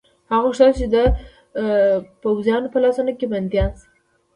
هغه 0.29 0.43
غوښتل 0.45 0.69
چې 0.79 0.85
د 0.95 0.97
پوځیانو 2.21 2.67
په 2.73 2.79
لاسونو 2.83 3.11
کې 3.19 3.31
بندیان 3.33 3.69
شي. 3.79 3.85